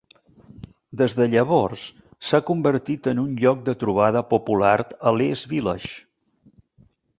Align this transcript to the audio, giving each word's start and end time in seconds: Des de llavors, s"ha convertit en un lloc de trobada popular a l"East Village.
Des 1.01 1.11
de 1.19 1.27
llavors, 1.33 1.83
s"ha 2.29 2.39
convertit 2.47 3.11
en 3.13 3.21
un 3.25 3.37
lloc 3.43 3.61
de 3.69 3.77
trobada 3.85 4.25
popular 4.33 4.73
a 4.83 5.15
l"East 5.15 5.49
Village. 5.55 5.95